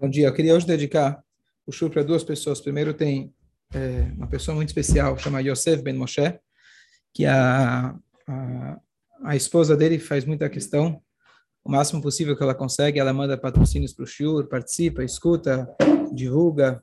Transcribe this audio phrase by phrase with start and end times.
[0.00, 0.28] Bom dia.
[0.28, 1.20] Eu queria hoje dedicar
[1.66, 2.60] o shur para duas pessoas.
[2.60, 3.34] Primeiro tem
[3.74, 6.38] é, uma pessoa muito especial, chama Yosef Ben Moshe,
[7.12, 7.96] que a,
[8.28, 8.80] a,
[9.24, 11.02] a, esposa dele faz muita questão,
[11.64, 15.68] o máximo possível que ela consegue, ela manda patrocínios para o shur, participa, escuta,
[16.14, 16.80] divulga,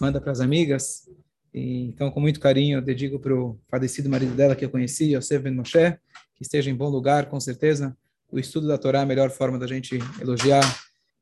[0.00, 1.10] manda para as amigas.
[1.52, 5.16] E, então, com muito carinho, eu dedico para o falecido marido dela que eu conheci,
[5.16, 5.98] Yosef Ben Moshe,
[6.36, 7.96] que esteja em bom lugar, com certeza.
[8.30, 10.62] O estudo da Torá é a melhor forma da gente elogiar,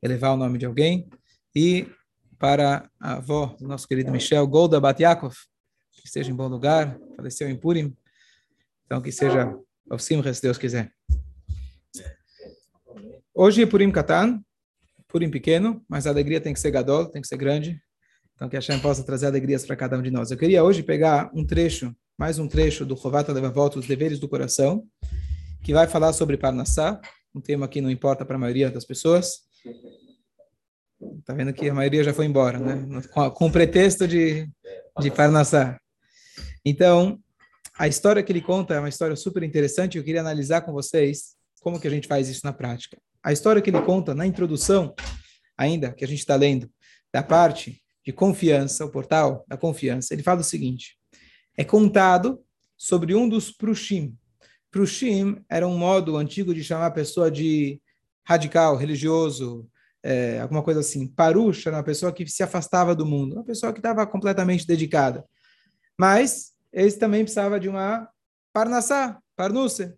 [0.03, 1.09] elevar o nome de alguém
[1.55, 1.87] e
[2.39, 5.35] para a avó do nosso querido Michel, Golda Batyakov,
[5.93, 7.97] que esteja em bom lugar, faleceu em Purim,
[8.85, 9.57] então que seja
[9.89, 10.93] ao Simra, se Deus quiser.
[13.35, 14.43] Hoje é Purim Katan,
[15.07, 17.81] Purim pequeno, mas a alegria tem que ser gadol, tem que ser grande,
[18.35, 20.31] então que a Hashem possa trazer alegrias para cada um de nós.
[20.31, 24.29] Eu queria hoje pegar um trecho, mais um trecho do Chovata Levavot, os deveres do
[24.29, 24.85] coração,
[25.63, 27.01] que vai falar sobre Parnassá,
[27.35, 29.43] um tema que não importa para a maioria das pessoas,
[31.25, 33.03] Tá vendo que a maioria já foi embora, né?
[33.13, 34.49] Com, com o pretexto de,
[35.01, 35.79] de Parnassá.
[36.65, 37.19] Então,
[37.79, 39.99] a história que ele conta é uma história super interessante.
[39.99, 42.99] Eu queria analisar com vocês como que a gente faz isso na prática.
[43.23, 44.95] A história que ele conta na introdução,
[45.57, 46.71] ainda que a gente está lendo,
[47.13, 50.97] da parte de confiança, o portal da confiança, ele fala o seguinte:
[51.57, 52.41] é contado
[52.77, 54.17] sobre um dos prushim.
[54.71, 57.81] Prushim era um modo antigo de chamar a pessoa de
[58.25, 59.69] radical, religioso,
[60.03, 61.07] é, alguma coisa assim.
[61.07, 65.25] Parusha era uma pessoa que se afastava do mundo, uma pessoa que estava completamente dedicada.
[65.99, 68.09] Mas eles também precisavam de uma
[68.53, 69.95] parnassá, parnusse.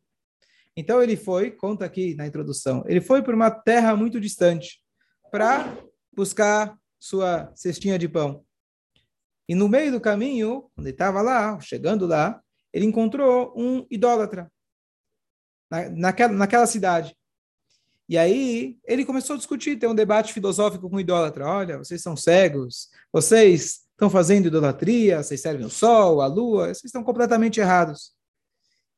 [0.77, 4.82] Então ele foi, conta aqui na introdução, ele foi para uma terra muito distante
[5.30, 5.77] para
[6.14, 8.44] buscar sua cestinha de pão.
[9.48, 12.41] E no meio do caminho, quando ele estava lá, chegando lá,
[12.72, 14.50] ele encontrou um idólatra
[15.70, 17.16] na, naquela, naquela cidade.
[18.08, 21.47] E aí ele começou a discutir, ter um debate filosófico com o idólatra.
[21.47, 26.84] Olha, vocês são cegos, vocês estão fazendo idolatria, vocês servem o sol, a lua, vocês
[26.84, 28.12] estão completamente errados.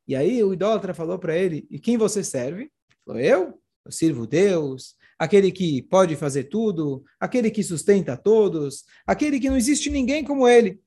[0.09, 2.63] E aí o idólatra falou para ele: E quem você serve?
[2.63, 2.71] Ele
[3.05, 3.63] falou: Eu?
[3.85, 9.57] Eu sirvo Deus, aquele que pode fazer tudo, aquele que sustenta todos, aquele que não
[9.57, 10.81] existe ninguém como ele.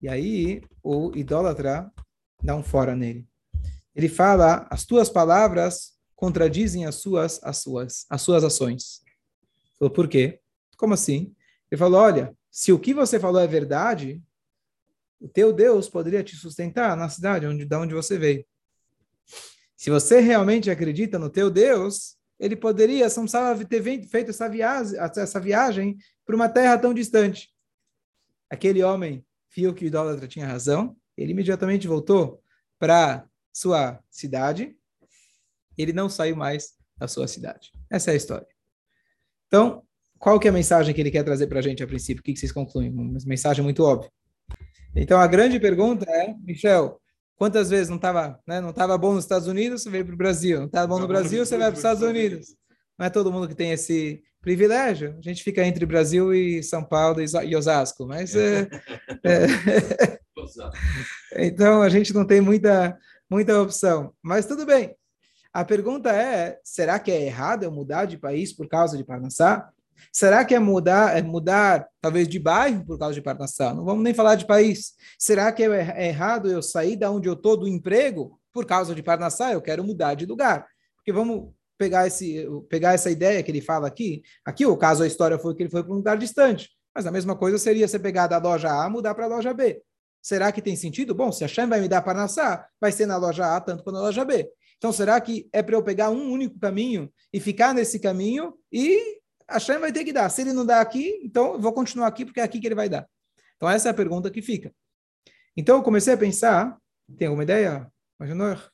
[0.00, 1.92] E aí o idólatra
[2.42, 3.26] dá um fora nele.
[3.94, 9.04] Ele fala: As tuas palavras contradizem as suas, as suas, as suas ações.
[9.78, 10.40] Falou, por quê?
[10.76, 11.32] Como assim?
[11.70, 14.20] Ele falou, olha, se o que você falou é verdade,
[15.20, 18.44] o teu Deus poderia te sustentar na cidade onde, da onde você veio.
[19.76, 25.38] Se você realmente acredita no teu Deus, ele poderia, precisava ter feito essa viagem, essa
[25.38, 25.96] viagem
[26.26, 27.54] para uma terra tão distante.
[28.50, 29.24] Aquele homem
[29.54, 32.42] viu que o idólatra tinha razão, ele imediatamente voltou
[32.76, 34.76] para sua cidade
[35.78, 37.70] ele não saiu mais da sua cidade.
[37.90, 38.46] Essa é a história.
[39.46, 39.82] Então,
[40.18, 42.20] qual que é a mensagem que ele quer trazer para a gente a princípio?
[42.20, 42.90] O que, que vocês concluem?
[42.90, 44.10] Uma mensagem muito óbvia.
[44.94, 47.00] Então, a grande pergunta é, Michel,
[47.36, 50.18] quantas vezes não estava né, não tava bom nos Estados Unidos, você veio para o
[50.18, 50.58] Brasil.
[50.58, 52.48] Não estava bom no Brasil, você vai para os Estados Unidos.
[52.98, 55.14] Não é todo mundo que tem esse privilégio.
[55.18, 58.68] A gente fica entre Brasil e São Paulo e Osasco, mas é,
[59.24, 59.46] é,
[61.46, 62.98] então a gente não tem muita
[63.30, 64.12] muita opção.
[64.22, 64.96] Mas tudo bem.
[65.52, 69.70] A pergunta é: será que é errado eu mudar de país por causa de Parnassá?
[70.12, 73.74] Será que é mudar, é mudar talvez de bairro por causa de Parnassá?
[73.74, 74.94] Não vamos nem falar de país.
[75.18, 78.94] Será que é, é errado eu sair da onde eu estou do emprego por causa
[78.94, 79.52] de Parnassá?
[79.52, 80.66] Eu quero mudar de lugar.
[80.96, 84.22] Porque vamos pegar, esse, pegar essa ideia que ele fala aqui.
[84.44, 86.70] Aqui, o caso, a história foi que ele foi para um lugar distante.
[86.94, 89.80] Mas a mesma coisa seria você pegar da loja A mudar para a loja B.
[90.20, 91.14] Será que tem sentido?
[91.14, 93.96] Bom, se a Shem vai me dar Parnassá, vai ser na loja A tanto quanto
[93.96, 94.50] na loja B.
[94.78, 99.20] Então, será que é para eu pegar um único caminho e ficar nesse caminho e
[99.46, 100.28] a Shem vai ter que dar?
[100.28, 102.74] Se ele não dá aqui, então eu vou continuar aqui porque é aqui que ele
[102.76, 103.08] vai dar.
[103.56, 104.72] Então, essa é a pergunta que fica.
[105.56, 106.78] Então, eu comecei a pensar.
[107.16, 108.70] Tem alguma ideia, Majanor?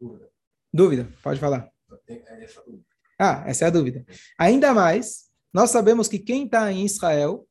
[0.00, 0.30] Dúvida.
[0.72, 1.70] Dúvida, pode falar.
[3.18, 4.04] Ah, essa é a dúvida.
[4.38, 7.46] Ainda mais, nós sabemos que quem está em Israel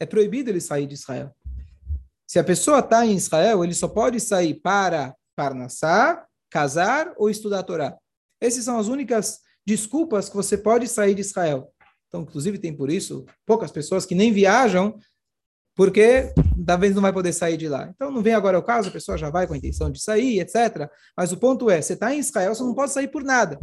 [0.00, 1.34] é proibido ele sair de Israel.
[2.26, 7.60] Se a pessoa está em Israel, ele só pode sair para Parnassá, casar ou estudar
[7.60, 7.96] a Torá.
[8.40, 11.72] Essas são as únicas desculpas que você pode sair de Israel.
[12.08, 14.98] Então, inclusive, tem por isso poucas pessoas que nem viajam,
[15.74, 16.32] porque
[16.66, 17.88] talvez não vai poder sair de lá.
[17.94, 20.40] Então, não vem agora o caso, a pessoa já vai com a intenção de sair,
[20.40, 20.90] etc.
[21.16, 23.60] Mas o ponto é, você está em Israel, você não pode sair por nada.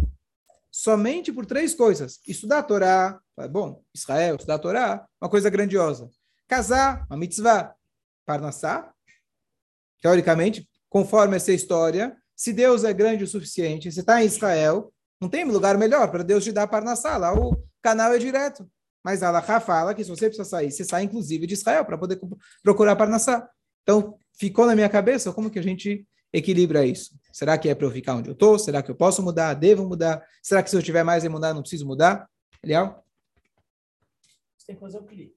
[0.71, 2.19] Somente por três coisas.
[2.27, 3.19] Estudar a Torá,
[3.49, 6.09] bom, Israel, estudar a Torá, uma coisa grandiosa.
[6.47, 7.73] Casar, uma mitzvah.
[8.25, 8.93] Parnassá,
[10.01, 15.27] teoricamente, conforme essa história, se Deus é grande o suficiente, você está em Israel, não
[15.27, 18.69] tem lugar melhor para Deus te dar Parnassá, lá o, canal é direto.
[19.03, 21.97] Mas a Alaha fala que se você precisa sair, você sai inclusive de Israel para
[21.97, 22.21] poder
[22.61, 23.49] procurar Parnassá.
[23.81, 27.15] Então, ficou na minha cabeça como que a gente equilibra isso.
[27.31, 28.59] Será que é para eu ficar onde eu estou?
[28.59, 29.55] Será que eu posso mudar?
[29.55, 30.23] Devo mudar?
[30.43, 32.29] Será que se eu tiver mais em mudar, não preciso mudar?
[32.63, 33.03] Leal?
[34.57, 35.35] Você tem que fazer o clique.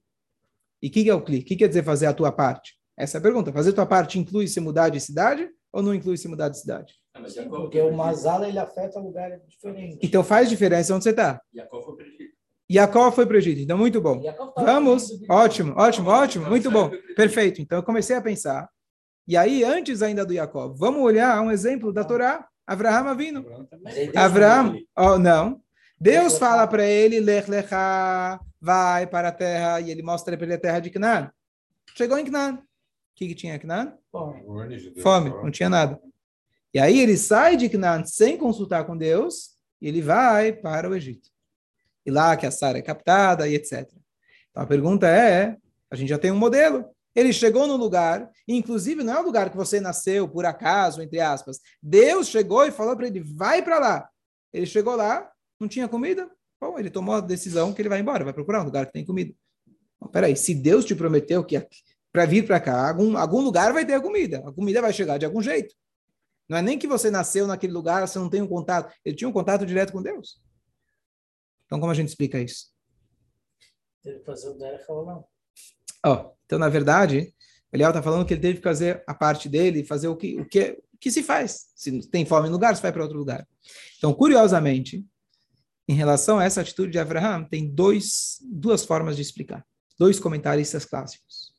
[0.83, 1.45] E o que, que é o clique?
[1.45, 2.76] O que quer dizer fazer a tua parte?
[2.97, 3.53] Essa é a pergunta.
[3.53, 6.59] Fazer a tua parte inclui se mudar de cidade ou não inclui se mudar de
[6.59, 6.93] cidade?
[7.27, 9.99] Sim, porque o Mazala ele afeta lugares diferentes.
[10.01, 11.41] Então faz diferença onde você está.
[11.53, 12.37] Jacó foi para o Egito.
[12.69, 13.61] Jacó foi para o Egito.
[13.61, 14.21] Então, muito bom.
[14.21, 15.09] Tá Vamos.
[15.29, 16.47] Ótimo, ótimo, ótimo.
[16.47, 16.91] Muito bom.
[17.15, 17.61] Perfeito.
[17.61, 18.69] Então, eu comecei a pensar.
[19.27, 22.47] E aí, antes ainda do Jacó, vamos olhar um exemplo da Torá.
[22.65, 23.45] Avraham vindo.
[24.15, 25.61] Avraham, oh, não.
[25.99, 30.45] Deus Lech fala para ele, Lech lecha, vai para a terra, e ele mostra para
[30.45, 31.31] ele a terra de Canaã.
[31.95, 32.59] Chegou em Canaã.
[33.17, 33.97] O que, que tinha em Canaã?
[34.13, 34.39] Bom,
[35.01, 35.99] Fome, não tinha nada.
[36.71, 40.93] E aí ele sai de Canaã sem consultar com Deus, e ele vai para o
[40.93, 41.27] Egito.
[42.05, 43.91] E lá que a Sara é captada e etc.
[44.51, 45.57] Então a pergunta é,
[45.89, 46.85] a gente já tem um modelo.
[47.15, 51.19] Ele chegou no lugar, inclusive não é o lugar que você nasceu por acaso, entre
[51.19, 51.59] aspas.
[51.81, 54.09] Deus chegou e falou para ele, vai para lá.
[54.53, 55.27] Ele chegou lá,
[55.59, 56.29] não tinha comida.
[56.61, 59.03] Bom, ele tomou a decisão que ele vai embora, vai procurar um lugar que tem
[59.03, 59.33] comida.
[59.99, 61.57] Bom, peraí, se Deus te prometeu que
[62.17, 64.39] para vir para cá, algum, algum lugar vai ter comida.
[64.39, 65.75] A comida vai chegar de algum jeito.
[66.49, 68.91] Não é nem que você nasceu naquele lugar, você não tem um contato.
[69.05, 70.41] Ele tinha um contato direto com Deus.
[71.67, 72.71] Então, como a gente explica isso?
[74.01, 75.23] teve que fazer o Derech Olam.
[76.03, 77.35] Ó, então, na verdade,
[77.71, 80.45] Eliel está falando que ele teve que fazer a parte dele, fazer o que, o
[80.47, 81.67] que, o que se faz.
[81.75, 83.47] Se tem fome em lugar, você vai para outro lugar.
[83.99, 85.05] Então, curiosamente,
[85.87, 89.63] em relação a essa atitude de Abraham, tem dois, duas formas de explicar.
[89.99, 91.55] Dois comentaristas clássicos.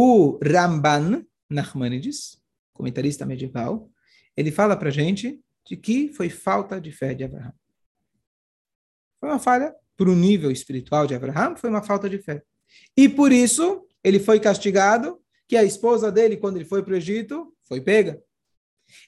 [0.00, 2.40] O Ramban Nachmanides,
[2.72, 3.90] comentarista medieval,
[4.36, 7.52] ele fala para gente de que foi falta de fé de Abraham.
[9.18, 12.44] Foi uma falha para o nível espiritual de Abraham, foi uma falta de fé.
[12.96, 16.96] E por isso, ele foi castigado, que a esposa dele, quando ele foi para o
[16.96, 18.22] Egito, foi pega.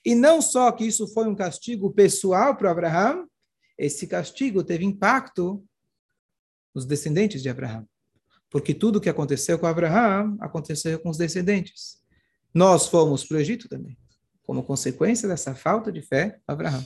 [0.04, 3.28] E não só que isso foi um castigo pessoal para Abraham,
[3.78, 5.64] esse castigo teve impacto
[6.74, 7.86] nos descendentes de Abraham.
[8.50, 11.98] Porque tudo o que aconteceu com Abraham aconteceu com os descendentes.
[12.52, 13.96] Nós fomos para o Egito também,
[14.42, 16.84] como consequência dessa falta de fé, Abraham.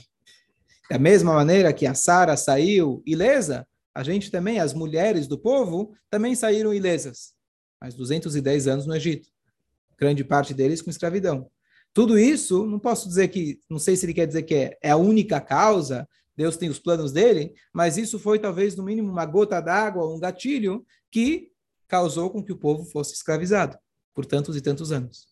[0.89, 5.95] Da mesma maneira que a Sara saiu ilesa, a gente também, as mulheres do povo,
[6.09, 7.33] também saíram ilesas.
[7.81, 9.27] Mais 210 anos no Egito.
[9.97, 11.49] Grande parte deles com escravidão.
[11.93, 14.91] Tudo isso, não posso dizer que, não sei se ele quer dizer que é, é
[14.91, 19.25] a única causa, Deus tem os planos dele, mas isso foi talvez, no mínimo, uma
[19.25, 21.51] gota d'água, um gatilho, que
[21.87, 23.77] causou com que o povo fosse escravizado
[24.13, 25.27] por tantos e tantos anos.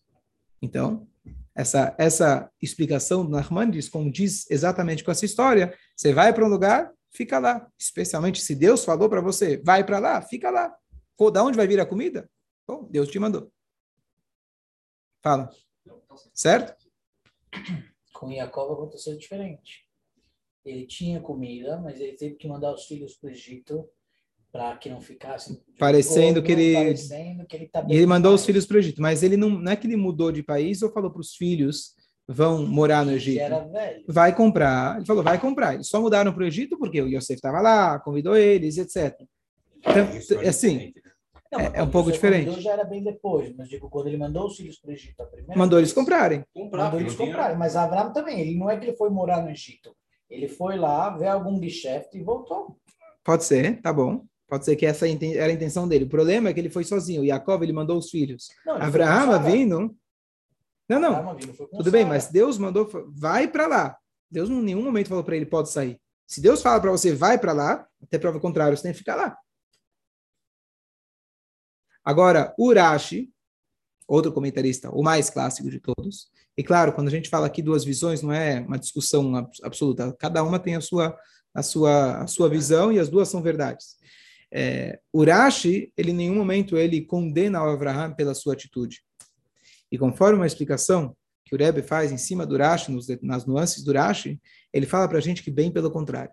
[0.60, 1.06] Então,
[1.54, 5.76] essa, essa explicação do Narmanides condiz exatamente com essa história.
[5.96, 7.70] Você vai para um lugar, fica lá.
[7.78, 10.74] Especialmente se Deus falou para você, vai para lá, fica lá.
[11.16, 12.28] Pô, da onde vai vir a comida?
[12.66, 13.52] Bom, Deus te mandou.
[15.22, 15.48] Fala.
[16.32, 16.74] Certo?
[18.12, 19.86] Com Jacob aconteceu diferente.
[20.64, 23.88] Ele tinha comida, mas ele teve que mandar os filhos para o Egito
[24.54, 28.46] para que não ficassem Parecendo que ele- parecendo que ele tá bem ele mandou os
[28.46, 30.92] filhos para o Egito, mas ele não, não é que ele mudou de país ou
[30.92, 31.92] falou para os filhos
[32.28, 33.40] vão morar no Egito.
[33.40, 34.04] era velho.
[34.08, 34.96] Vai comprar.
[34.96, 35.74] Ele falou, vai comprar.
[35.74, 39.12] Eles só mudaram para o Egito porque o Yosef estava lá, convidou eles, etc.
[39.80, 40.92] Então, assim,
[41.52, 42.44] Não, É- é um pouco diferente.
[42.46, 45.20] convidou Já era bem depois, mas digo, quando ele mandou os filhos para o Egito
[45.20, 46.44] a primeira mandou eles vez, comprarem.
[46.54, 47.56] Comprar, Mandou eles comprarem.
[47.58, 49.94] Mas Abraão também, ele não é que ele foi morar no Egito.
[50.30, 52.76] Ele foi lá, ver algum geschäft e voltou.
[53.22, 54.24] Pode ser, tá bom.
[54.54, 56.04] Pode ser que essa era a intenção dele.
[56.04, 57.22] O problema é que ele foi sozinho.
[57.22, 58.50] O Jacob, ele mandou os filhos.
[58.64, 59.96] Não, Abraão vindo.
[60.88, 61.36] Não, não.
[61.76, 63.98] Tudo bem, mas Deus mandou, vai para lá.
[64.30, 66.00] Deus em nenhum momento falou para ele, pode sair.
[66.24, 69.16] Se Deus fala para você, vai para lá, até prova contrária, você tem que ficar
[69.16, 69.36] lá.
[72.04, 73.32] Agora, Urashi,
[74.06, 77.84] outro comentarista, o mais clássico de todos, e claro, quando a gente fala aqui duas
[77.84, 81.18] visões, não é uma discussão abs- absoluta, cada uma tem a sua,
[81.52, 83.96] a sua, a sua visão e as duas são verdades.
[84.56, 89.02] É, Urashi, ele em nenhum momento ele condena o Abraham pela sua atitude.
[89.90, 93.82] E conforme uma explicação que o Rebbe faz em cima do Urashi, nos, nas nuances
[93.82, 94.40] do Urashi,
[94.72, 96.32] ele fala para a gente que bem pelo contrário.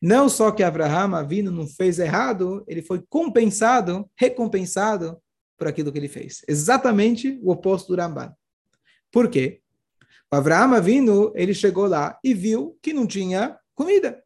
[0.00, 5.20] Não só que Abraham Avino não fez errado, ele foi compensado, recompensado
[5.58, 6.42] por aquilo que ele fez.
[6.48, 8.34] Exatamente o oposto do Ramban.
[9.12, 9.60] Por quê?
[10.32, 14.22] O Abraham Avino, ele chegou lá e viu que não tinha comida.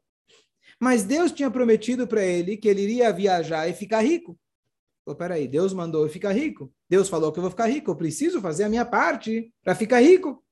[0.81, 4.39] Mas Deus tinha prometido para ele que ele iria viajar e ficar rico.
[5.05, 6.73] Falou, peraí, Deus mandou eu ficar rico.
[6.89, 7.91] Deus falou que eu vou ficar rico.
[7.91, 10.43] Eu preciso fazer a minha parte para ficar rico.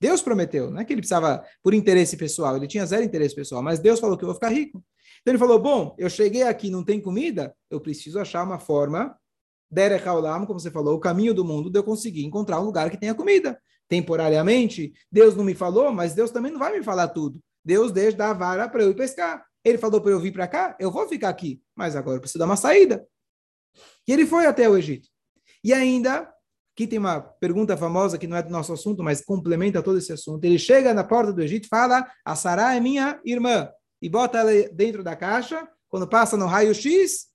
[0.00, 3.62] Deus prometeu, não é que ele precisava por interesse pessoal, ele tinha zero interesse pessoal,
[3.62, 4.84] mas Deus falou que eu vou ficar rico.
[5.22, 9.16] Então ele falou: Bom, eu cheguei aqui, não tem comida, eu preciso achar uma forma,
[10.04, 12.98] Haolam, como você falou, o caminho do mundo, de eu conseguir encontrar um lugar que
[12.98, 13.58] tenha comida.
[13.88, 17.40] Temporariamente, Deus não me falou, mas Deus também não vai me falar tudo.
[17.64, 19.44] Deus deixa dar a vara para eu ir pescar.
[19.64, 22.38] Ele falou para eu vir para cá, eu vou ficar aqui, mas agora eu preciso
[22.38, 23.06] dar uma saída.
[24.06, 25.08] E ele foi até o Egito.
[25.62, 26.30] E ainda,
[26.74, 30.12] aqui tem uma pergunta famosa que não é do nosso assunto, mas complementa todo esse
[30.12, 30.44] assunto.
[30.44, 33.70] Ele chega na porta do Egito fala: A Sará é minha irmã.
[34.02, 35.66] E bota ela dentro da caixa.
[35.88, 37.28] Quando passa no raio-x,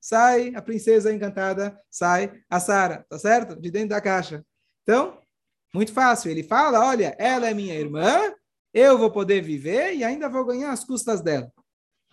[0.00, 3.60] sai a princesa encantada, sai a Sara, tá certo?
[3.60, 4.44] De dentro da caixa.
[4.82, 5.20] Então,
[5.74, 6.30] muito fácil.
[6.30, 8.32] Ele fala: Olha, ela é minha irmã,
[8.78, 11.52] eu vou poder viver e ainda vou ganhar as custas dela.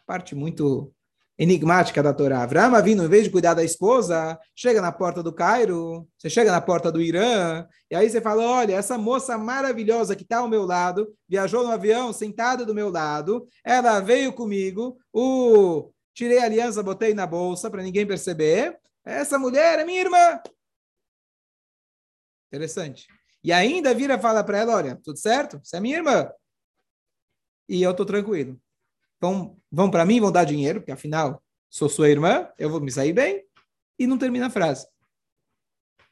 [0.06, 0.92] Parte muito
[1.38, 2.44] enigmática da Torá.
[2.44, 6.52] Avraham vindo, em vez de cuidar da esposa, chega na porta do Cairo, você chega
[6.52, 10.48] na porta do Irã, e aí você fala, olha, essa moça maravilhosa que está ao
[10.48, 15.92] meu lado, viajou no avião, sentada do meu lado, ela veio comigo, o...
[16.14, 20.40] tirei a aliança, botei na bolsa para ninguém perceber, essa mulher é minha irmã.
[22.48, 23.08] Interessante.
[23.44, 25.60] E ainda vira e fala para ela, olha, tudo certo?
[25.62, 26.32] Você é minha irmã.
[27.68, 28.60] E eu estou tranquilo
[29.20, 32.92] vão, vão para mim, vão dar dinheiro, porque afinal sou sua irmã, eu vou me
[32.92, 33.44] sair bem,
[33.98, 34.88] e não termina a frase.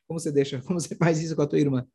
[0.08, 1.86] Como você deixa, como você faz isso com a tua irmã?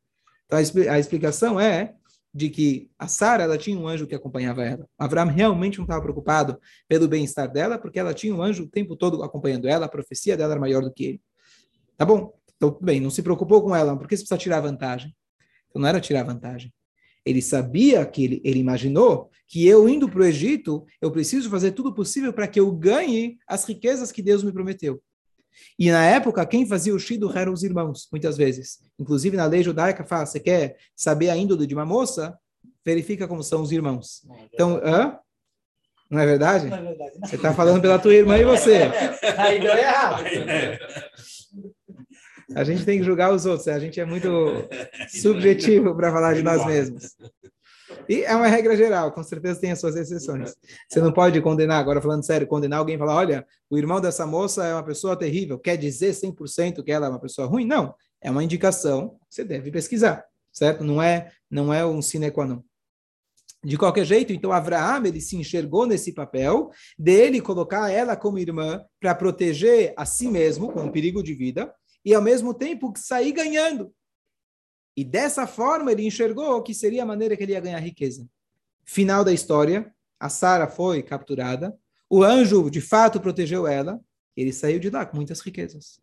[0.47, 1.95] Então a, explicação é
[2.33, 4.89] de que a Sara ela tinha um anjo que acompanhava ela.
[4.99, 8.97] Abraão realmente não estava preocupado pelo bem-estar dela, porque ela tinha um anjo o tempo
[8.97, 11.23] todo acompanhando ela, a profecia dela era maior do que ele.
[11.97, 12.33] Tá bom?
[12.57, 15.15] Então, bem, não se preocupou com ela, por que você precisa tirar vantagem?
[15.69, 16.73] Então não era tirar vantagem.
[17.29, 21.73] Ele sabia que ele, ele imaginou que eu indo para o Egito, eu preciso fazer
[21.73, 25.03] tudo possível para que eu ganhe as riquezas que Deus me prometeu.
[25.79, 28.79] E na época, quem fazia o shido eram os irmãos, muitas vezes.
[28.99, 32.39] Inclusive na lei judaica fala, você quer saber a índole de uma moça?
[32.85, 34.23] Verifica como são os irmãos.
[34.31, 35.19] É então, hã?
[36.11, 36.67] Não é verdade?
[36.67, 37.13] Não é verdade.
[37.21, 38.91] Você está falando pela tua irmã e você.
[39.37, 40.25] Aí deu errado.
[42.55, 44.29] A gente tem que julgar os outros, a gente é muito
[45.09, 47.15] subjetivo para falar de nós mesmos.
[48.09, 50.55] E é uma regra geral, com certeza tem as suas exceções.
[50.89, 54.27] Você não pode condenar, agora falando sério, condenar alguém e falar: olha, o irmão dessa
[54.27, 57.67] moça é uma pessoa terrível, quer dizer 100% que ela é uma pessoa ruim?
[57.67, 60.85] Não, é uma indicação, você deve pesquisar, certo?
[60.85, 62.63] Não é, não é um sine qua non.
[63.63, 68.85] De qualquer jeito, então Abraão ele se enxergou nesse papel dele colocar ela como irmã
[69.01, 71.75] para proteger a si mesmo com um perigo de vida
[72.09, 73.93] e ao mesmo tempo sair ganhando.
[74.97, 78.27] E dessa forma ele enxergou que seria a maneira que ele ia ganhar riqueza.
[78.83, 84.01] Final da história, a Sara foi capturada, o anjo de fato protegeu ela,
[84.35, 86.01] e ele saiu de lá com muitas riquezas.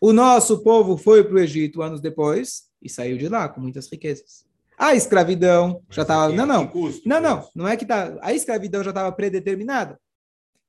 [0.00, 3.86] O nosso povo foi para o Egito anos depois e saiu de lá com muitas
[3.88, 4.46] riquezas.
[4.78, 6.32] A escravidão Mas já estava.
[6.32, 6.66] Não, não.
[6.66, 7.46] Custo, não, não.
[7.54, 8.16] Não é que tá.
[8.22, 10.00] A escravidão já estava predeterminada.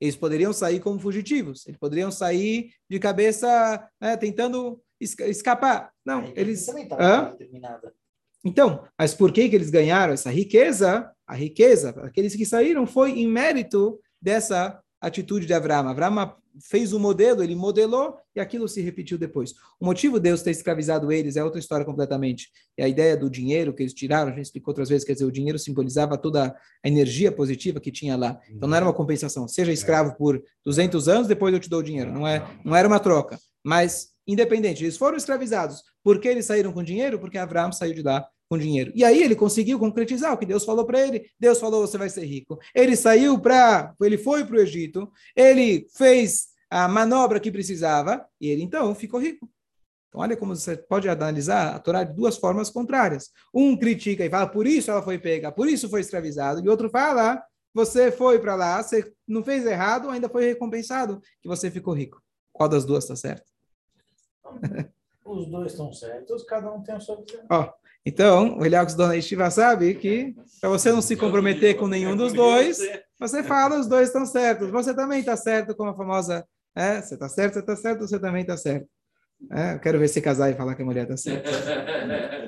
[0.00, 5.92] Eles poderiam sair como fugitivos, eles poderiam sair de cabeça né, tentando escapar.
[6.04, 6.66] Não, eles.
[8.44, 11.10] Então, mas por que, que eles ganharam essa riqueza?
[11.26, 15.88] A riqueza, aqueles que saíram, foi em mérito dessa atitude de Abraão.
[15.88, 19.54] Abraão fez o modelo, ele modelou e aquilo se repetiu depois.
[19.80, 22.48] O motivo de Deus ter escravizado eles é outra história completamente.
[22.76, 25.24] É a ideia do dinheiro que eles tiraram, a gente explicou outras vezes, quer dizer,
[25.24, 28.38] o dinheiro simbolizava toda a energia positiva que tinha lá.
[28.50, 29.46] Então não era uma compensação.
[29.46, 32.12] Seja escravo por 200 anos, depois eu te dou o dinheiro.
[32.12, 33.38] Não, é, não era uma troca.
[33.64, 35.82] Mas, independente, eles foram escravizados.
[36.02, 37.18] Por que eles saíram com dinheiro?
[37.18, 38.90] Porque Abraão saiu de lá com dinheiro.
[38.94, 41.30] E aí ele conseguiu concretizar o que Deus falou para ele.
[41.38, 42.58] Deus falou: você vai ser rico.
[42.74, 48.48] Ele saiu para, ele foi para o Egito, ele fez a manobra que precisava e
[48.48, 49.48] ele então ficou rico.
[50.08, 53.30] Então, olha como você pode analisar a Torá de duas formas contrárias.
[53.52, 56.64] Um critica e fala, por isso ela foi pega, por isso foi escravizado.
[56.64, 57.42] E outro fala,
[57.74, 62.22] você foi para lá, você não fez errado, ainda foi recompensado, que você ficou rico.
[62.52, 63.50] Qual das duas está certo?
[65.24, 67.44] Os dois estão certos, cada um tem a sua visão.
[67.50, 67.70] Ó,
[68.08, 72.32] então, o Eliax Dona Estiva sabe que para você não se comprometer com nenhum dos
[72.32, 72.78] dois,
[73.20, 74.70] você fala os dois estão certos.
[74.70, 76.42] Você também está certo com a famosa,
[76.74, 78.88] é, você está certo, você está certo, você também está certo.
[79.52, 81.50] É, eu quero ver se casar e falar que a mulher está certa.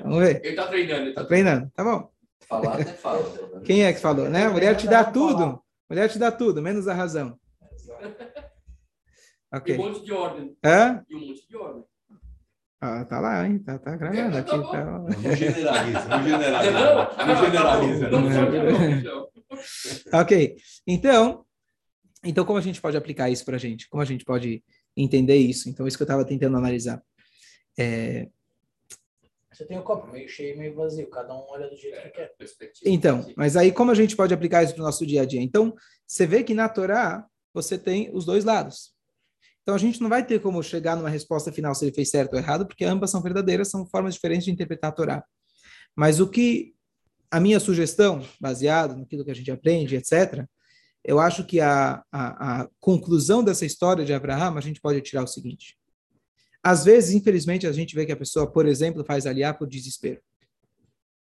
[0.01, 0.41] Vamos ver.
[0.43, 1.01] Ele está treinando.
[1.01, 2.09] Ele está treinando, tá bom.
[2.47, 3.61] Falar até fala.
[3.63, 4.47] Quem é que falou, né?
[4.47, 5.43] A mulher te dá tudo.
[5.43, 5.61] A
[5.93, 7.39] mulher te dá tudo, menos a razão.
[9.53, 9.75] Okay.
[9.75, 10.57] E um monte de ordem.
[10.65, 11.05] Hã?
[11.07, 11.83] E um monte de ordem.
[12.83, 13.59] Ah, tá lá, hein?
[13.59, 14.49] Tá, tá gravando aqui.
[14.71, 14.99] Tá...
[14.99, 18.09] Não generaliza, não generaliza.
[18.09, 19.27] Não generaliza.
[20.11, 20.55] ok.
[20.87, 21.45] Então,
[22.23, 23.87] então, como a gente pode aplicar isso para a gente?
[23.87, 24.63] Como a gente pode
[24.97, 25.69] entender isso?
[25.69, 27.03] Então, isso que eu estava tentando analisar.
[27.77, 28.27] É...
[29.51, 32.09] Você tem o copo meio cheio e meio vazio, cada um olha do jeito que
[32.09, 32.33] quer.
[32.83, 35.41] Então, mas aí como a gente pode aplicar isso para o nosso dia a dia?
[35.41, 35.75] Então,
[36.07, 38.95] você vê que na Torá você tem os dois lados.
[39.61, 42.33] Então, a gente não vai ter como chegar numa resposta final se ele fez certo
[42.33, 45.23] ou errado, porque ambas são verdadeiras, são formas diferentes de interpretar a Torá.
[45.95, 46.73] Mas o que
[47.29, 50.45] a minha sugestão, baseado naquilo que a gente aprende, etc.,
[51.03, 55.23] eu acho que a, a, a conclusão dessa história de Abraão, a gente pode tirar
[55.23, 55.77] o seguinte.
[56.63, 60.21] Às vezes, infelizmente, a gente vê que a pessoa, por exemplo, faz aliar por desespero.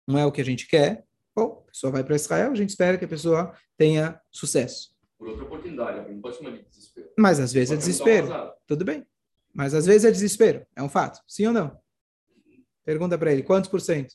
[0.06, 1.04] Não é o que a gente quer.
[1.37, 4.90] Bom, a pessoa vai para Israel, a gente espera que a pessoa tenha sucesso.
[5.21, 7.11] Por outra oportunidade, não pode chamar de desespero.
[7.19, 8.27] Mas às vezes é desespero.
[8.67, 9.07] Tudo bem.
[9.53, 10.67] Mas às vezes é desespero.
[10.75, 11.21] É um fato.
[11.29, 11.79] Sim ou não?
[12.87, 14.15] Pergunta para ele, quantos por cento?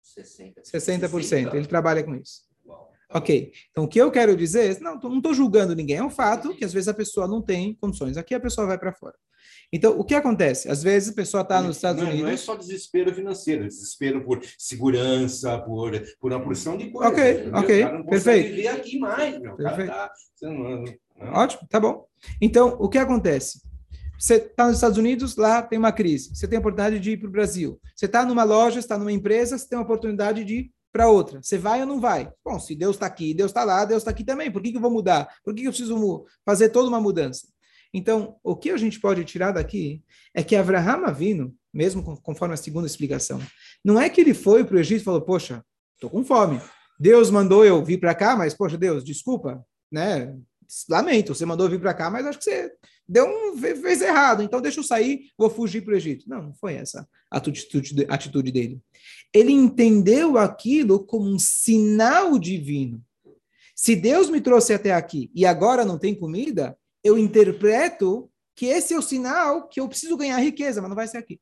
[0.00, 0.62] 60.
[0.62, 1.54] 60%.
[1.54, 2.44] Ele trabalha com isso.
[2.66, 2.90] Uau.
[3.12, 3.52] Ok.
[3.70, 6.54] Então, o que eu quero dizer, não, tô- não estou julgando ninguém, é um fato
[6.54, 8.16] que às vezes a pessoa não tem condições.
[8.16, 9.16] Aqui a pessoa vai para fora.
[9.72, 10.68] Então, o que acontece?
[10.68, 12.40] Às vezes a pessoa está nos Estados não, Não é Unidos.
[12.40, 17.12] só desespero financeiro, é desespero por segurança, por, por uma porção de coisas.
[17.12, 17.54] Ok, entendeu?
[17.60, 18.48] ok, O cara não perfeito.
[18.56, 19.56] viver aqui mais, meu.
[19.56, 19.88] Perfeito.
[19.90, 20.12] tá-
[20.42, 22.06] não- não- Ótimo, tá bom.
[22.40, 23.60] Então, o que acontece?
[24.18, 26.34] Você está nos Estados Unidos, lá tem uma crise.
[26.34, 27.80] Você tem a oportunidade de ir para o Brasil.
[27.94, 31.40] Você está numa loja, está numa empresa, você tem a oportunidade de ir para outra.
[31.42, 32.30] Você vai ou não vai?
[32.44, 34.50] Bom, se Deus está aqui, Deus está lá, Deus está aqui também.
[34.50, 35.28] Por que, que eu vou mudar?
[35.44, 37.46] Por que, que eu preciso fazer toda uma mudança?
[37.92, 40.02] Então, o que a gente pode tirar daqui
[40.34, 43.40] é que Avraham Avino, mesmo conforme a segunda explicação,
[43.84, 46.60] não é que ele foi para o Egito e falou, poxa, estou com fome.
[46.98, 50.36] Deus mandou eu vir para cá, mas, poxa, Deus, desculpa, né?
[50.88, 52.70] Lamento, você mandou eu vir para cá, mas acho que você
[53.08, 56.28] deu um, fe- fez errado, então deixa eu sair, vou fugir para o Egito.
[56.28, 58.80] Não, não foi essa a atitude, a atitude dele.
[59.34, 63.02] Ele entendeu aquilo como um sinal divino.
[63.74, 68.92] Se Deus me trouxe até aqui e agora não tem comida, eu interpreto que esse
[68.92, 71.40] é o sinal que eu preciso ganhar riqueza, mas não vai ser aqui.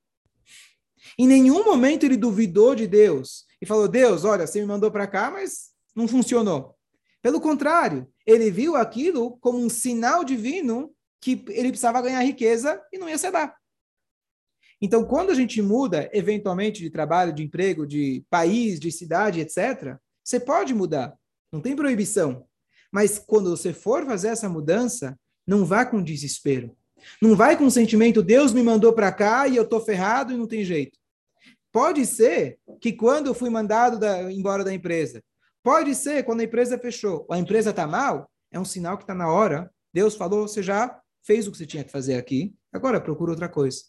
[1.19, 5.07] Em nenhum momento ele duvidou de Deus e falou: Deus, olha, você me mandou para
[5.07, 6.77] cá, mas não funcionou.
[7.23, 12.99] Pelo contrário, ele viu aquilo como um sinal divino que ele precisava ganhar riqueza e
[12.99, 13.57] não ia ser dar.
[14.81, 19.97] Então, quando a gente muda, eventualmente, de trabalho, de emprego, de país, de cidade, etc.,
[20.23, 21.17] você pode mudar,
[21.53, 22.47] não tem proibição.
[22.93, 26.77] Mas quando você for fazer essa mudança, não vá com desespero.
[27.23, 30.37] Não vai com o sentimento, Deus me mandou para cá e eu estou ferrado e
[30.37, 30.99] não tem jeito.
[31.73, 35.23] Pode ser que quando eu fui mandado da- embora da empresa,
[35.63, 39.15] pode ser quando a empresa fechou, a empresa está mal, é um sinal que está
[39.15, 39.71] na hora.
[39.93, 43.49] Deus falou, você já fez o que você tinha que fazer aqui, agora procura outra
[43.49, 43.83] coisa.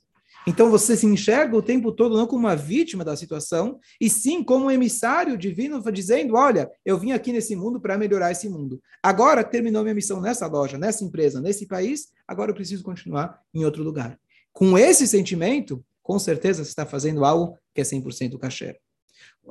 [0.49, 4.43] Então você se enxerga o tempo todo não como uma vítima da situação, e sim
[4.43, 8.81] como um emissário divino dizendo: olha, eu vim aqui nesse mundo para melhorar esse mundo.
[9.03, 13.63] Agora terminou minha missão nessa loja, nessa empresa, nesse país, agora eu preciso continuar em
[13.63, 14.19] outro lugar.
[14.51, 18.79] Com esse sentimento, com certeza você está fazendo algo que é 100% caché.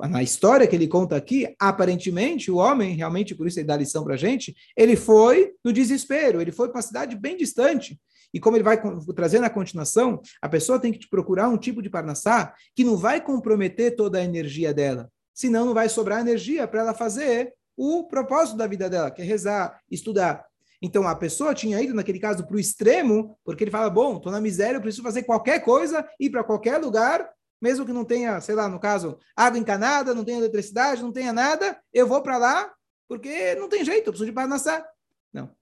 [0.09, 4.03] Na história que ele conta aqui, aparentemente, o homem, realmente, por isso ele dá lição
[4.03, 7.97] para a gente, ele foi no desespero, ele foi para uma cidade bem distante.
[8.33, 8.79] E como ele vai
[9.15, 12.95] trazer na continuação, a pessoa tem que te procurar um tipo de parnassá que não
[12.95, 15.09] vai comprometer toda a energia dela.
[15.33, 19.25] Senão não vai sobrar energia para ela fazer o propósito da vida dela, que é
[19.25, 20.45] rezar, estudar.
[20.81, 24.31] Então a pessoa tinha ido, naquele caso, para o extremo, porque ele fala: bom, estou
[24.31, 27.29] na miséria, eu preciso fazer qualquer coisa, ir para qualquer lugar,
[27.61, 31.33] mesmo que não tenha, sei lá, no caso, água encanada, não tenha eletricidade, não tenha
[31.33, 32.71] nada, eu vou para lá,
[33.07, 34.85] porque não tem jeito, eu preciso de parnassá.
[35.33, 35.53] Não.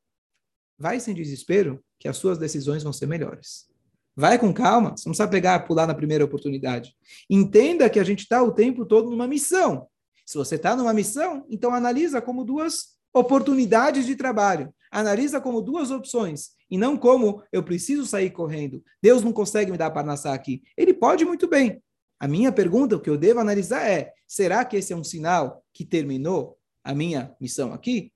[0.78, 3.68] Vai sem desespero, que as suas decisões vão ser melhores.
[4.16, 6.96] Vai com calma, você não precisa pegar, pular na primeira oportunidade.
[7.30, 9.88] Entenda que a gente está o tempo todo numa missão.
[10.26, 14.74] Se você está numa missão, então analisa como duas oportunidades de trabalho.
[14.92, 16.50] Analisa como duas opções.
[16.70, 18.84] E não como eu preciso sair correndo.
[19.02, 20.64] Deus não consegue me dar parnassá aqui.
[20.76, 21.82] Ele pode muito bem.
[22.20, 25.64] A minha pergunta, o que eu devo analisar é: será que esse é um sinal
[25.72, 28.12] que terminou a minha missão aqui?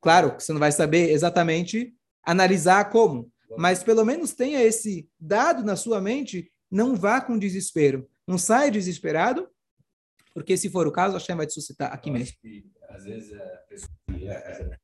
[0.00, 1.93] Claro que você não vai saber exatamente
[2.26, 8.08] analisar como, mas pelo menos tenha esse dado na sua mente, não vá com desespero.
[8.26, 9.48] Não saia desesperado,
[10.32, 12.34] porque se for o caso, a Shem vai te suscitar aqui mesmo.
[12.88, 13.90] Às vezes a pessoa.
[14.10, 14.78] é,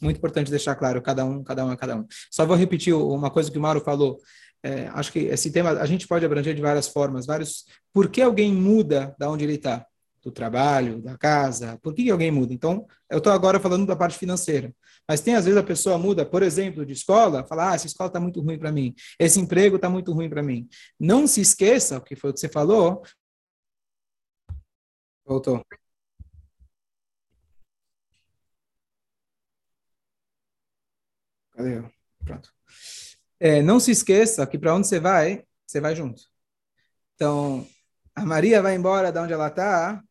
[0.00, 2.06] Muito importante deixar claro, cada um, cada um é cada um.
[2.30, 4.18] Só vou repetir uma coisa que o Mauro falou.
[4.62, 7.64] É, acho que esse tema a gente pode abranger de várias formas, vários.
[7.92, 9.86] Por que alguém muda da onde ele está?
[10.22, 11.78] Do trabalho, da casa?
[11.82, 12.54] Por que, que alguém muda?
[12.54, 14.72] Então, eu estou agora falando da parte financeira.
[15.08, 18.06] Mas tem às vezes a pessoa muda, por exemplo, de escola, fala: ah, essa escola
[18.08, 20.68] está muito ruim para mim, esse emprego está muito ruim para mim.
[20.98, 23.02] Não se esqueça, que foi o que você falou.
[25.24, 25.64] Voltou.
[31.52, 31.82] Cadê?
[32.24, 32.52] Pronto.
[33.40, 36.22] É, não se esqueça que para onde você vai, você vai junto.
[37.14, 37.66] Então,
[38.14, 40.02] a Maria vai embora da onde ela está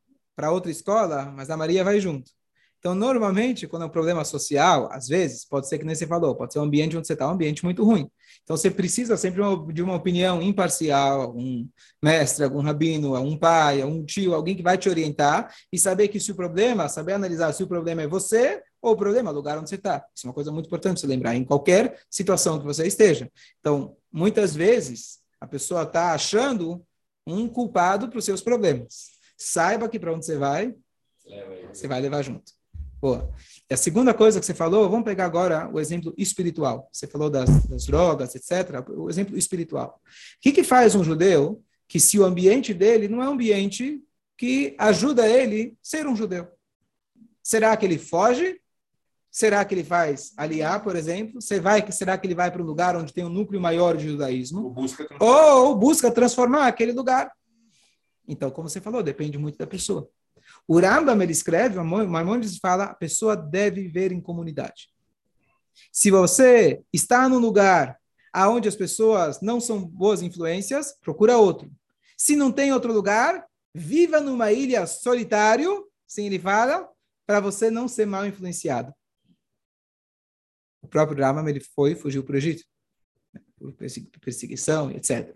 [0.41, 2.31] para outra escola, mas a Maria vai junto.
[2.79, 6.35] Então, normalmente, quando é um problema social, às vezes, pode ser que nem você falou,
[6.35, 8.09] pode ser um ambiente onde você está, um ambiente muito ruim.
[8.41, 9.39] Então, você precisa sempre
[9.71, 11.69] de uma opinião imparcial, um
[12.01, 16.19] mestre, algum rabino, um pai, um tio, alguém que vai te orientar e saber que
[16.19, 19.35] se o problema, saber analisar se o problema é você ou o problema é o
[19.35, 20.03] lugar onde você está.
[20.15, 23.31] Isso é uma coisa muito importante você lembrar, em qualquer situação que você esteja.
[23.59, 26.83] Então, muitas vezes, a pessoa está achando
[27.27, 29.20] um culpado para os seus problemas.
[29.43, 30.75] Saiba que para onde você vai,
[31.73, 32.51] você vai levar junto.
[33.01, 33.33] Boa.
[33.67, 36.87] E a segunda coisa que você falou, vamos pegar agora o exemplo espiritual.
[36.91, 38.87] Você falou das, das drogas, etc.
[38.89, 39.99] O exemplo espiritual.
[40.05, 43.99] O que, que faz um judeu que se o ambiente dele não é um ambiente
[44.37, 46.47] que ajuda ele a ser um judeu?
[47.41, 48.61] Será que ele foge?
[49.31, 51.41] Será que ele faz aliar, por exemplo?
[51.41, 54.07] Você vai, será que ele vai para um lugar onde tem um núcleo maior de
[54.07, 54.65] judaísmo?
[54.65, 57.31] Ou busca Ou busca transformar aquele lugar.
[58.27, 60.09] Então, como você falou, depende muito da pessoa.
[60.67, 64.89] O Rambam, ele escreve, Maimonides fala, a pessoa deve viver em comunidade.
[65.91, 67.99] Se você está num lugar
[68.35, 71.71] onde as pessoas não são boas influências, procura outro.
[72.17, 76.87] Se não tem outro lugar, viva numa ilha solitário, sim, ele fala,
[77.25, 78.93] para você não ser mal influenciado.
[80.81, 82.63] O próprio Rambam, ele foi, fugiu para o Egito,
[83.57, 83.73] por
[84.19, 85.35] perseguição, etc.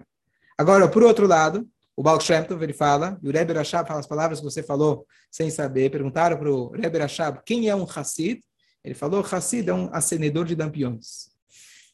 [0.58, 4.00] Agora, por outro lado, o Baal Shem Tov, ele fala, e o Rebbe Rashab fala
[4.00, 5.90] as palavras que você falou sem saber.
[5.90, 8.42] Perguntaram para o Rebbe Rashab quem é um Hassid.
[8.84, 11.30] Ele falou, Hassid é um acendedor de lampiões.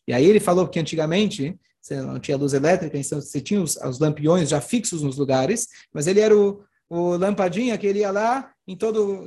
[0.08, 3.76] E aí ele falou que antigamente você não tinha luz elétrica, então você tinha os,
[3.78, 8.12] os lampiões já fixos nos lugares, mas ele era o, o lampadinha que ele ia
[8.12, 9.24] lá em todo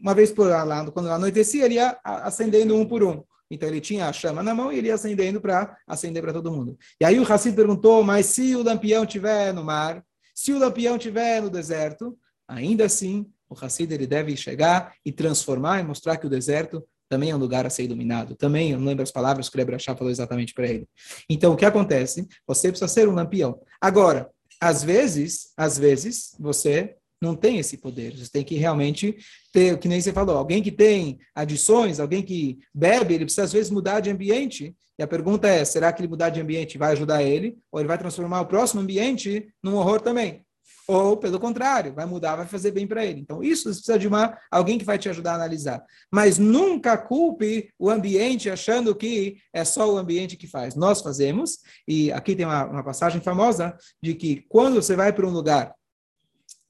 [0.00, 3.22] uma vez por lá, quando anoitecia, ele ia acendendo um por um.
[3.50, 6.52] Então ele tinha a chama na mão e ele ia acendendo para acender para todo
[6.52, 6.78] mundo.
[7.00, 10.96] E aí o Hassid perguntou: mas se o lampião estiver no mar, se o lampião
[10.96, 16.26] estiver no deserto, ainda assim, o Hassid ele deve chegar e transformar e mostrar que
[16.26, 18.36] o deserto também é um lugar a ser iluminado.
[18.36, 20.88] Também, eu não lembro as palavras que o Rebbe falou exatamente para ele.
[21.28, 22.26] Então, o que acontece?
[22.46, 23.60] Você precisa ser um lampião.
[23.80, 28.16] Agora, às vezes, às vezes, você não tem esse poder.
[28.16, 29.16] Você tem que realmente
[29.52, 33.52] ter, que nem você falou, alguém que tem adições, alguém que bebe, ele precisa às
[33.52, 34.74] vezes mudar de ambiente.
[34.98, 37.58] E a pergunta é: será que ele mudar de ambiente vai ajudar ele?
[37.70, 40.44] Ou ele vai transformar o próximo ambiente num horror também?
[40.86, 43.20] Ou, pelo contrário, vai mudar, vai fazer bem para ele.
[43.20, 45.84] Então, isso precisa de uma, alguém que vai te ajudar a analisar.
[46.10, 50.74] Mas nunca culpe o ambiente achando que é só o ambiente que faz.
[50.74, 55.24] Nós fazemos, e aqui tem uma, uma passagem famosa de que quando você vai para
[55.24, 55.72] um lugar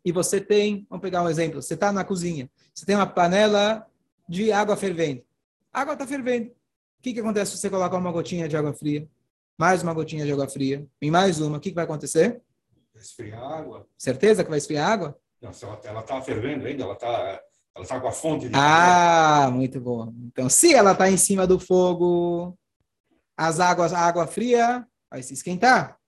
[0.05, 3.87] e você tem, vamos pegar um exemplo, você está na cozinha, você tem uma panela
[4.29, 5.23] de água fervendo.
[5.73, 6.49] A água está fervendo.
[6.49, 9.09] O que, que acontece se você colocar uma gotinha de água fria?
[9.59, 10.87] Mais uma gotinha de água fria.
[11.01, 11.59] E mais uma.
[11.59, 12.43] O que, que vai acontecer?
[12.93, 13.87] Vai esfriar a água.
[13.97, 15.19] Certeza que vai esfriar a água?
[15.41, 15.51] Não,
[15.85, 17.43] ela está fervendo ainda, ela está
[17.75, 20.13] ela tá com a fonte de Ah, muito bom.
[20.27, 22.59] Então, se ela está em cima do fogo,
[23.37, 25.99] as águas, a água fria vai se esquentar.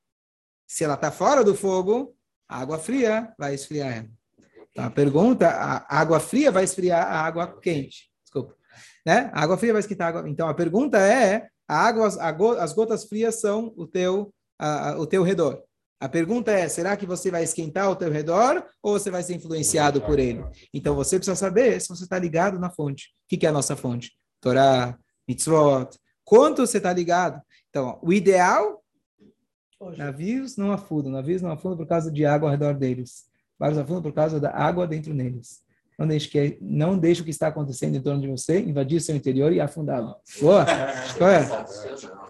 [0.67, 2.15] Se ela está fora do fogo,
[2.61, 4.09] água fria vai esfriar ela.
[4.71, 8.11] Então, a pergunta, a água fria vai esfriar a água quente.
[8.23, 8.55] Desculpa.
[9.05, 9.31] Né?
[9.33, 10.31] A água fria vai esquentar a água...
[10.31, 14.97] Então, a pergunta é, a água, a go, as gotas frias são o teu, a,
[14.99, 15.63] o teu redor.
[16.01, 19.35] A pergunta é, será que você vai esquentar o teu redor ou você vai ser
[19.35, 20.45] influenciado por ele?
[20.75, 23.09] Então, você precisa saber se você está ligado na fonte.
[23.25, 24.11] O que, que é a nossa fonte?
[24.41, 25.97] Torá, mitzvot.
[26.25, 27.41] Quanto você está ligado?
[27.69, 28.82] Então, o ideal
[29.83, 29.99] Hoje.
[29.99, 33.27] Navios não afundam, navios não afundam por causa de água ao redor deles.
[33.59, 35.61] Barcos afundam por causa da água dentro neles.
[35.99, 39.17] Não deixe, que, não deixe o que está acontecendo em torno de você invadir seu
[39.17, 40.15] interior e afundá-lo.
[40.41, 40.65] Boa?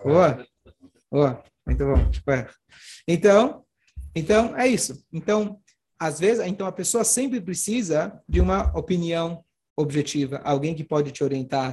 [0.02, 0.46] Boa?
[1.10, 1.44] Boa.
[1.66, 2.10] Muito bom.
[3.06, 3.62] Então,
[4.16, 5.04] então, é isso.
[5.12, 5.60] Então,
[5.98, 9.44] às vezes, então a pessoa sempre precisa de uma opinião
[9.76, 11.70] objetiva, alguém que pode te orientar,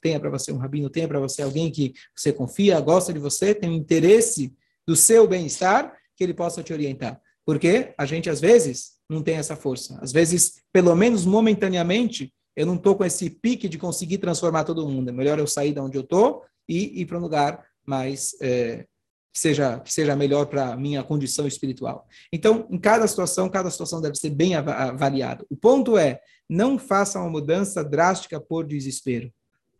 [0.00, 3.54] tenha para você um rabino, tenha para você alguém que você confia, gosta de você,
[3.54, 4.54] tem um interesse
[4.88, 7.20] do seu bem-estar, que ele possa te orientar.
[7.44, 9.98] Porque a gente, às vezes, não tem essa força.
[10.00, 14.88] Às vezes, pelo menos momentaneamente, eu não estou com esse pique de conseguir transformar todo
[14.88, 15.10] mundo.
[15.10, 18.86] É melhor eu sair de onde eu estou e ir para um lugar mais é,
[19.30, 22.08] que seja que seja melhor para a minha condição espiritual.
[22.32, 25.44] Então, em cada situação, cada situação deve ser bem avaliada.
[25.50, 29.30] O ponto é, não faça uma mudança drástica por desespero.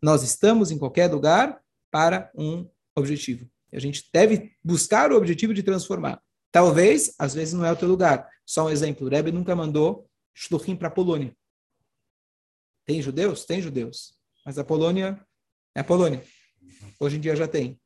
[0.02, 1.58] Nós estamos em qualquer lugar
[1.90, 3.48] para um objetivo.
[3.72, 6.20] A gente deve buscar o objetivo de transformar.
[6.50, 8.28] Talvez, às vezes, não é o teu lugar.
[8.46, 11.34] Só um exemplo: o Rebbe nunca mandou shluchim para a Polônia.
[12.86, 13.44] Tem judeus?
[13.44, 14.14] Tem judeus.
[14.46, 15.20] Mas a Polônia
[15.74, 16.22] é a Polônia.
[16.98, 17.78] Hoje em dia já tem.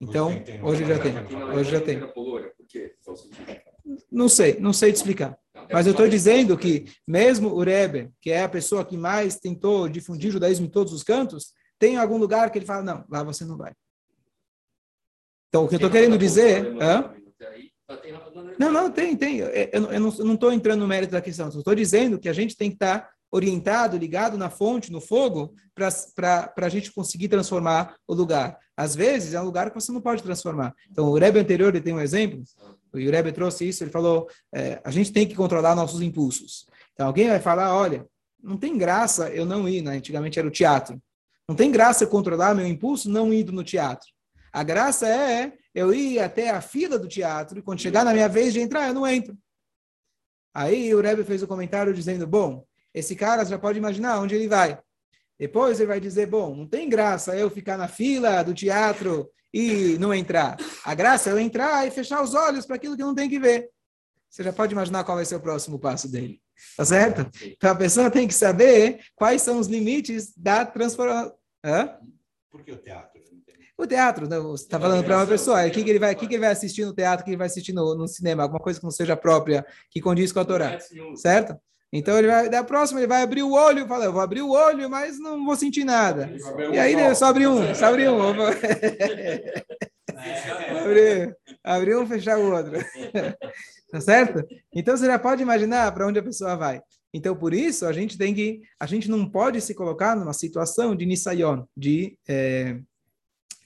[0.00, 0.30] Então,
[0.62, 1.12] hoje já tem.
[1.52, 2.00] Hoje já tem.
[4.10, 5.36] Não sei, não sei te explicar.
[5.72, 9.88] Mas eu estou dizendo que mesmo o Rebbe, que é a pessoa que mais tentou
[9.88, 13.44] difundir judaísmo em todos os cantos, tem algum lugar que ele fala, não, lá você
[13.44, 13.72] não vai.
[15.48, 16.76] Então, o que eu estou querendo dizer...
[16.80, 17.14] Hã?
[18.58, 19.38] Não, não, tem, tem.
[19.38, 21.48] Eu, eu, eu não estou entrando no mérito da questão.
[21.48, 25.54] Estou dizendo que a gente tem que estar tá orientado, ligado na fonte, no fogo,
[25.74, 28.58] para a gente conseguir transformar o lugar.
[28.76, 30.74] Às vezes, é um lugar que você não pode transformar.
[30.90, 32.42] Então, o Rebbe anterior ele tem um exemplo.
[32.92, 33.82] O Rebbe trouxe isso.
[33.84, 36.66] Ele falou: é, a gente tem que controlar nossos impulsos.
[36.92, 38.06] Então, alguém vai falar: olha,
[38.42, 39.82] não tem graça eu não ir.
[39.82, 39.96] Né?
[39.96, 41.00] Antigamente era o teatro.
[41.48, 44.08] Não tem graça eu controlar meu impulso não indo no teatro.
[44.52, 48.28] A graça é eu ir até a fila do teatro e quando chegar na minha
[48.28, 49.36] vez de entrar, eu não entro.
[50.54, 54.34] Aí o Rebbe fez o um comentário dizendo, bom, esse cara já pode imaginar onde
[54.34, 54.78] ele vai.
[55.38, 59.96] Depois ele vai dizer, bom, não tem graça eu ficar na fila do teatro e
[59.98, 60.56] não entrar.
[60.84, 63.38] A graça é eu entrar e fechar os olhos para aquilo que não tem que
[63.38, 63.70] ver.
[64.28, 66.40] Você já pode imaginar qual vai ser o próximo passo dele.
[66.76, 67.30] Tá certo?
[67.44, 71.32] Então a pessoa tem que saber quais são os limites da transformação.
[72.50, 73.18] Por que o teatro?
[73.78, 74.40] O teatro, né?
[74.40, 76.50] você está falando para uma pessoa, o que, que, ele vai, que, que ele vai
[76.50, 78.90] assistir no teatro, o que ele vai assistir no, no, cinema, alguma coisa que não
[78.90, 80.76] seja própria, que condiz com a Torá,
[81.14, 81.56] certo?
[81.92, 84.50] Então ele vai, da próxima ele vai abrir o olho, fala, eu vou abrir o
[84.50, 86.28] olho, mas não vou sentir nada.
[86.72, 88.20] E aí né, só abrir um, só abrir um.
[90.80, 92.72] abrir, abrir um, fechar o outro.
[93.90, 94.44] tá certo?
[94.74, 96.82] Então você já pode imaginar para onde a pessoa vai.
[97.14, 100.94] Então por isso a gente tem que, a gente não pode se colocar numa situação
[100.94, 102.80] de nisayon, de é,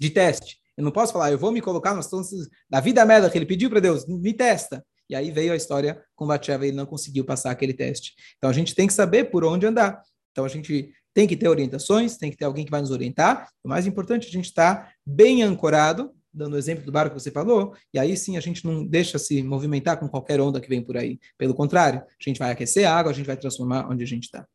[0.03, 0.59] de teste.
[0.77, 2.39] Eu não posso falar, eu vou me colocar nas situação
[2.69, 4.85] da vida merda que ele pediu para Deus, me testa.
[5.09, 8.15] E aí veio a história com Batsheva ele não conseguiu passar aquele teste.
[8.39, 10.03] Então a gente tem que saber por onde andar.
[10.33, 13.49] Então a gente tem que ter orientações, tem que ter alguém que vai nos orientar.
[13.63, 17.15] O mais importante é a gente estar tá bem ancorado, dando o exemplo do barco
[17.15, 20.61] que você falou, e aí sim a gente não deixa se movimentar com qualquer onda
[20.61, 21.21] que vem por aí.
[21.37, 24.25] Pelo contrário, a gente vai aquecer a água, a gente vai transformar onde a gente
[24.25, 24.47] está.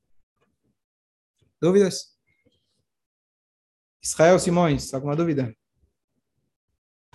[1.62, 2.17] Dúvidas?
[4.08, 5.54] Israel Simões, alguma dúvida?